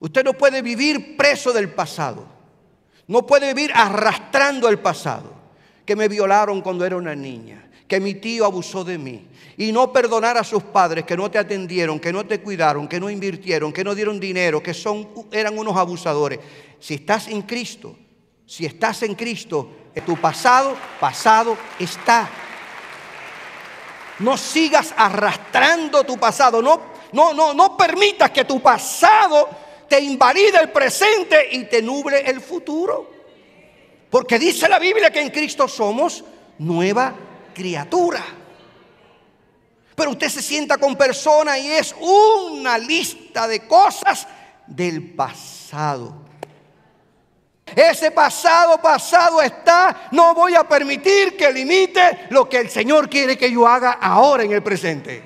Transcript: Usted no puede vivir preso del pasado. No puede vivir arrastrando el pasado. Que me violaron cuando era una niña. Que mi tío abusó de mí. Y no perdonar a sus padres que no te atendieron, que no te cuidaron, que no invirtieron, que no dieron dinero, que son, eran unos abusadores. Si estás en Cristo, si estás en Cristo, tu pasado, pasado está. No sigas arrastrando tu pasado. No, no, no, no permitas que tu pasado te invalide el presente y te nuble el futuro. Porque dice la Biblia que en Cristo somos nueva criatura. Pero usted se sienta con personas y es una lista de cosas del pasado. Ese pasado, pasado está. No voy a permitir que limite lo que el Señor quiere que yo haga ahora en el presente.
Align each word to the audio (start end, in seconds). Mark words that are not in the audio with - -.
Usted 0.00 0.24
no 0.24 0.32
puede 0.32 0.62
vivir 0.62 1.16
preso 1.16 1.52
del 1.52 1.70
pasado. 1.70 2.26
No 3.06 3.26
puede 3.26 3.52
vivir 3.54 3.70
arrastrando 3.74 4.68
el 4.68 4.78
pasado. 4.78 5.32
Que 5.84 5.94
me 5.94 6.08
violaron 6.08 6.62
cuando 6.62 6.84
era 6.84 6.96
una 6.96 7.14
niña. 7.14 7.68
Que 7.86 8.00
mi 8.00 8.14
tío 8.14 8.46
abusó 8.46 8.82
de 8.82 8.96
mí. 8.96 9.28
Y 9.58 9.72
no 9.72 9.92
perdonar 9.92 10.38
a 10.38 10.44
sus 10.44 10.62
padres 10.62 11.04
que 11.04 11.16
no 11.16 11.30
te 11.30 11.38
atendieron, 11.38 12.00
que 12.00 12.12
no 12.12 12.24
te 12.24 12.40
cuidaron, 12.40 12.88
que 12.88 12.98
no 12.98 13.10
invirtieron, 13.10 13.72
que 13.72 13.84
no 13.84 13.94
dieron 13.94 14.18
dinero, 14.18 14.62
que 14.62 14.72
son, 14.72 15.08
eran 15.30 15.58
unos 15.58 15.76
abusadores. 15.76 16.40
Si 16.78 16.94
estás 16.94 17.28
en 17.28 17.42
Cristo, 17.42 17.94
si 18.46 18.64
estás 18.64 19.02
en 19.02 19.14
Cristo, 19.14 19.70
tu 20.06 20.16
pasado, 20.16 20.76
pasado 20.98 21.58
está. 21.78 22.28
No 24.20 24.38
sigas 24.38 24.94
arrastrando 24.96 26.04
tu 26.04 26.16
pasado. 26.16 26.62
No, 26.62 26.80
no, 27.12 27.34
no, 27.34 27.52
no 27.52 27.76
permitas 27.76 28.30
que 28.30 28.46
tu 28.46 28.62
pasado 28.62 29.48
te 29.90 30.00
invalide 30.00 30.60
el 30.60 30.70
presente 30.70 31.48
y 31.50 31.64
te 31.64 31.82
nuble 31.82 32.20
el 32.20 32.40
futuro. 32.40 33.10
Porque 34.08 34.38
dice 34.38 34.68
la 34.68 34.78
Biblia 34.78 35.10
que 35.10 35.20
en 35.20 35.30
Cristo 35.30 35.66
somos 35.66 36.22
nueva 36.58 37.12
criatura. 37.52 38.24
Pero 39.96 40.12
usted 40.12 40.28
se 40.28 40.42
sienta 40.42 40.78
con 40.78 40.94
personas 40.94 41.58
y 41.58 41.72
es 41.72 41.92
una 42.00 42.78
lista 42.78 43.48
de 43.48 43.66
cosas 43.66 44.28
del 44.64 45.12
pasado. 45.12 46.14
Ese 47.74 48.12
pasado, 48.12 48.80
pasado 48.80 49.42
está. 49.42 50.08
No 50.12 50.34
voy 50.34 50.54
a 50.54 50.68
permitir 50.68 51.36
que 51.36 51.52
limite 51.52 52.28
lo 52.30 52.48
que 52.48 52.58
el 52.58 52.70
Señor 52.70 53.10
quiere 53.10 53.36
que 53.36 53.50
yo 53.50 53.66
haga 53.66 53.98
ahora 54.00 54.44
en 54.44 54.52
el 54.52 54.62
presente. 54.62 55.24